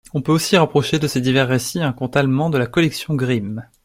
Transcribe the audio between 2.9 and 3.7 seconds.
Grimm.